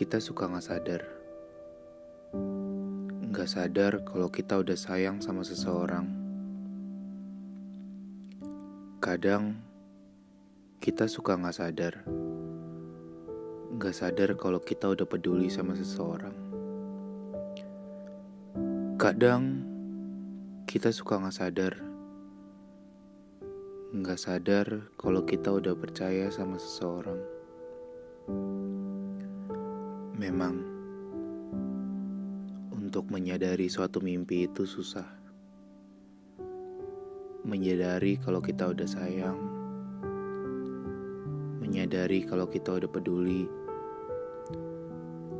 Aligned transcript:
kita 0.00 0.16
suka 0.16 0.48
nggak 0.48 0.64
sadar. 0.64 1.02
Nggak 3.30 3.48
sadar 3.48 3.92
kalau 4.04 4.28
kita 4.28 4.60
udah 4.60 4.76
sayang 4.76 5.24
sama 5.24 5.40
seseorang. 5.44 6.08
Kadang 9.00 9.60
kita 10.80 11.08
suka 11.08 11.40
nggak 11.40 11.56
sadar. 11.56 11.94
Nggak 13.76 13.96
sadar 13.96 14.30
kalau 14.36 14.60
kita 14.60 14.92
udah 14.92 15.08
peduli 15.08 15.48
sama 15.48 15.72
seseorang. 15.72 16.36
Kadang 19.00 19.64
kita 20.68 20.92
suka 20.92 21.16
nggak 21.16 21.36
sadar. 21.36 21.74
Nggak 23.96 24.20
sadar 24.20 24.66
kalau 25.00 25.24
kita 25.28 25.48
udah 25.48 25.72
percaya 25.76 26.28
sama 26.28 26.60
seseorang. 26.60 27.39
Memang, 30.20 30.52
untuk 32.76 33.08
menyadari 33.08 33.72
suatu 33.72 34.04
mimpi 34.04 34.44
itu 34.44 34.68
susah. 34.68 35.08
Menyadari 37.40 38.20
kalau 38.20 38.44
kita 38.44 38.68
udah 38.68 38.84
sayang, 38.84 39.40
menyadari 41.56 42.20
kalau 42.28 42.44
kita 42.44 42.76
udah 42.76 42.90
peduli, 42.92 43.48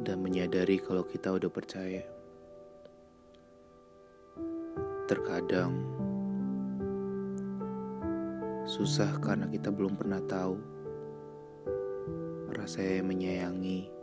dan 0.00 0.24
menyadari 0.24 0.80
kalau 0.80 1.04
kita 1.04 1.36
udah 1.36 1.52
percaya. 1.52 2.00
Terkadang 5.04 5.76
susah 8.64 9.12
karena 9.20 9.44
kita 9.44 9.68
belum 9.68 9.92
pernah 10.00 10.24
tahu 10.24 10.56
rasanya 12.56 13.04
menyayangi, 13.04 13.99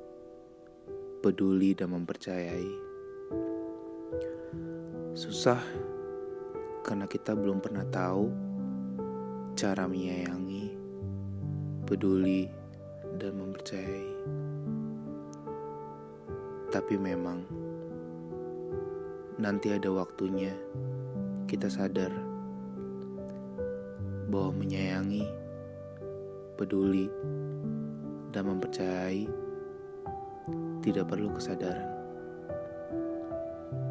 peduli, 1.17 1.73
dan 1.73 1.93
mempercayai. 1.97 2.71
Susah 5.17 5.57
karena 6.85 7.09
kita 7.09 7.33
belum 7.33 7.57
pernah 7.57 7.83
tahu 7.89 8.29
cara 9.57 9.89
menyayangi, 9.89 10.77
peduli, 11.89 12.45
dan 13.17 13.33
mempercayai. 13.41 14.13
Tapi 16.69 16.93
memang 17.01 17.41
nanti 19.41 19.73
ada 19.73 19.89
waktunya 19.89 20.53
kita 21.49 21.65
sadar 21.65 22.13
bahwa 24.29 24.61
menyayangi, 24.61 25.25
peduli, 26.59 27.09
dan 28.29 28.53
mempercayai 28.53 29.46
tidak 30.87 31.11
perlu 31.11 31.35
kesadaran. 31.35 31.91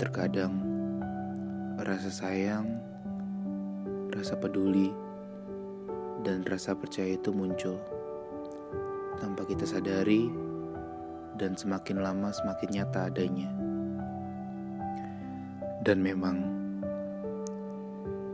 Terkadang 0.00 0.56
rasa 1.76 2.08
sayang, 2.08 2.80
rasa 4.16 4.32
peduli, 4.40 4.88
dan 6.24 6.40
rasa 6.48 6.72
percaya 6.72 7.20
itu 7.20 7.36
muncul 7.36 7.76
tanpa 9.20 9.44
kita 9.44 9.68
sadari 9.68 10.32
dan 11.36 11.52
semakin 11.52 12.00
lama 12.00 12.32
semakin 12.32 12.68
nyata 12.80 13.12
adanya. 13.12 13.52
Dan 15.84 16.00
memang 16.00 16.36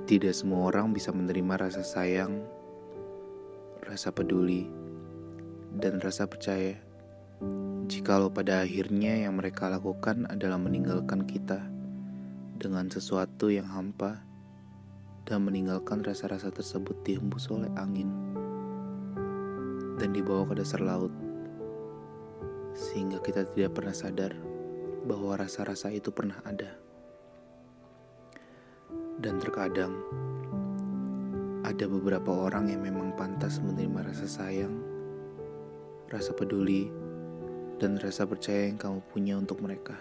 tidak 0.06 0.38
semua 0.38 0.70
orang 0.70 0.94
bisa 0.94 1.10
menerima 1.10 1.66
rasa 1.66 1.82
sayang, 1.82 2.46
rasa 3.82 4.14
peduli, 4.14 4.70
dan 5.82 5.98
rasa 5.98 6.30
percaya. 6.30 6.78
Jikalau 8.02 8.34
pada 8.34 8.66
akhirnya 8.66 9.14
yang 9.14 9.38
mereka 9.38 9.70
lakukan 9.70 10.26
adalah 10.26 10.58
meninggalkan 10.58 11.22
kita 11.22 11.62
dengan 12.58 12.90
sesuatu 12.90 13.46
yang 13.46 13.70
hampa 13.70 14.26
dan 15.22 15.46
meninggalkan 15.46 16.02
rasa-rasa 16.02 16.50
tersebut 16.50 16.98
dihembus 17.06 17.46
oleh 17.46 17.70
angin 17.78 18.10
dan 20.02 20.10
dibawa 20.10 20.42
ke 20.50 20.58
dasar 20.58 20.82
laut 20.82 21.14
sehingga 22.74 23.22
kita 23.22 23.46
tidak 23.54 23.70
pernah 23.78 23.94
sadar 23.94 24.34
bahwa 25.06 25.38
rasa-rasa 25.38 25.94
itu 25.94 26.10
pernah 26.10 26.42
ada. 26.42 26.74
Dan 29.22 29.38
terkadang 29.38 29.94
ada 31.62 31.86
beberapa 31.86 32.34
orang 32.34 32.66
yang 32.66 32.82
memang 32.82 33.14
pantas 33.14 33.62
menerima 33.62 34.10
rasa 34.10 34.26
sayang, 34.26 34.74
rasa 36.10 36.34
peduli, 36.34 36.90
dan 37.82 37.98
rasa 37.98 38.22
percaya 38.30 38.70
yang 38.70 38.78
kamu 38.78 39.02
punya 39.10 39.34
untuk 39.34 39.58
mereka. 39.58 39.98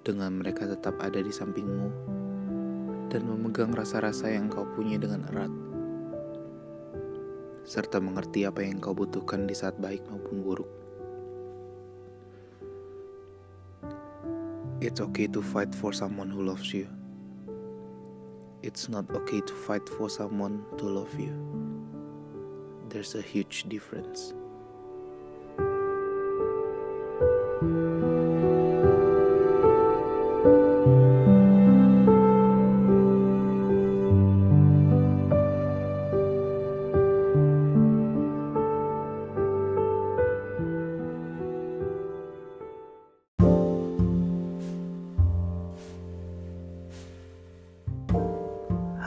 Dengan 0.00 0.40
mereka 0.40 0.64
tetap 0.64 0.96
ada 0.96 1.20
di 1.20 1.28
sampingmu 1.28 1.92
dan 3.12 3.28
memegang 3.28 3.76
rasa-rasa 3.76 4.32
yang 4.32 4.48
kau 4.48 4.64
punya 4.72 4.96
dengan 4.96 5.28
erat, 5.28 5.52
serta 7.68 8.00
mengerti 8.00 8.48
apa 8.48 8.64
yang 8.64 8.80
kau 8.80 8.96
butuhkan 8.96 9.44
di 9.44 9.52
saat 9.52 9.76
baik 9.76 10.00
maupun 10.08 10.40
buruk. 10.40 10.70
It's 14.80 14.96
okay 14.96 15.28
to 15.36 15.44
fight 15.44 15.76
for 15.76 15.92
someone 15.92 16.32
who 16.32 16.40
loves 16.40 16.72
you. 16.72 16.88
It's 18.64 18.88
not 18.88 19.12
okay 19.12 19.44
to 19.44 19.54
fight 19.68 19.84
for 19.84 20.08
someone 20.08 20.64
to 20.80 20.88
love 20.88 21.12
you. 21.20 21.36
There's 22.88 23.12
a 23.12 23.20
huge 23.20 23.68
difference. 23.68 24.32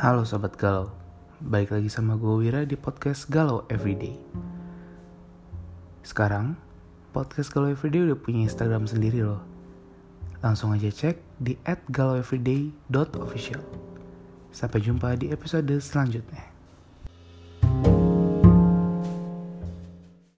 Halo 0.03 0.27
Sobat 0.27 0.59
Galau, 0.59 0.91
balik 1.39 1.71
lagi 1.71 1.87
sama 1.87 2.19
gue 2.19 2.43
Wira 2.43 2.67
di 2.67 2.75
podcast 2.75 3.23
Galau 3.31 3.63
Everyday. 3.71 4.19
Sekarang, 6.03 6.59
podcast 7.15 7.47
Galau 7.47 7.71
Everyday 7.71 8.11
udah 8.11 8.19
punya 8.19 8.43
Instagram 8.43 8.83
sendiri 8.83 9.23
loh. 9.23 9.39
Langsung 10.43 10.75
aja 10.75 10.91
cek 10.91 11.23
di 11.39 11.55
galaueveryday.official 11.87 13.63
Sampai 14.51 14.83
jumpa 14.83 15.15
di 15.15 15.31
episode 15.31 15.71
selanjutnya 15.79 16.52